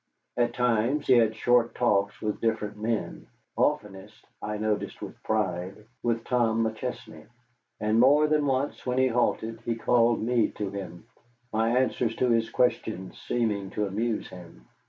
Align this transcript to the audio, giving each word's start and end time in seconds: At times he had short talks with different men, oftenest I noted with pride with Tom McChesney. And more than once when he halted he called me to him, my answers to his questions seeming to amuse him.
At 0.35 0.55
times 0.55 1.05
he 1.05 1.13
had 1.13 1.35
short 1.35 1.75
talks 1.75 2.19
with 2.23 2.41
different 2.41 2.75
men, 2.75 3.27
oftenest 3.55 4.25
I 4.41 4.57
noted 4.57 4.99
with 4.99 5.21
pride 5.21 5.85
with 6.01 6.23
Tom 6.23 6.63
McChesney. 6.63 7.27
And 7.79 7.99
more 7.99 8.25
than 8.25 8.47
once 8.47 8.83
when 8.83 8.97
he 8.97 9.09
halted 9.09 9.59
he 9.63 9.75
called 9.75 10.19
me 10.19 10.49
to 10.53 10.71
him, 10.71 11.05
my 11.53 11.77
answers 11.77 12.15
to 12.15 12.29
his 12.31 12.49
questions 12.49 13.21
seeming 13.27 13.69
to 13.77 13.85
amuse 13.85 14.27
him. 14.27 14.65